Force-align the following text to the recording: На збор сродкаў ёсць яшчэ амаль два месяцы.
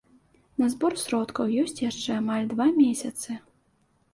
На 0.61 0.69
збор 0.73 0.95
сродкаў 1.01 1.53
ёсць 1.65 1.81
яшчэ 1.89 2.11
амаль 2.23 2.51
два 2.55 2.67
месяцы. 2.81 3.29